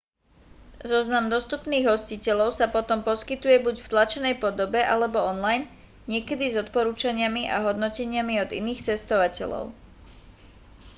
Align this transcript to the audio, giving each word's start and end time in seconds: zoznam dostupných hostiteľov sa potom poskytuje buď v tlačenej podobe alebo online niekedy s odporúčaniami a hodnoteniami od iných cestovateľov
zoznam 0.91 1.25
dostupných 1.33 1.85
hostiteľov 1.93 2.49
sa 2.57 2.65
potom 2.75 2.99
poskytuje 3.09 3.55
buď 3.65 3.75
v 3.79 3.89
tlačenej 3.93 4.35
podobe 4.43 4.81
alebo 4.93 5.21
online 5.33 5.65
niekedy 6.11 6.45
s 6.49 6.57
odporúčaniami 6.63 7.43
a 7.45 7.57
hodnoteniami 7.65 8.35
od 8.43 8.49
iných 8.61 8.81
cestovateľov 8.89 9.65